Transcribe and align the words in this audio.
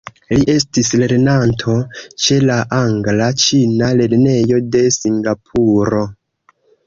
Li 0.33 0.45
estis 0.51 0.87
lernanto 1.01 1.75
ĉe 2.23 2.37
la 2.51 2.55
Angla-Ĉina 2.79 3.91
Lernejo 4.01 4.59
de 4.77 4.83
Singapuro. 4.99 6.01